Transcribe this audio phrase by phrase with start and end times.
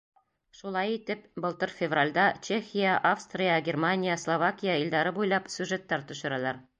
[0.59, 6.65] Шулай итеп, былтыр февралдә Чехия, Австрия, Германия, Словакия илдәре буйлап сюжеттар төшөрәләр.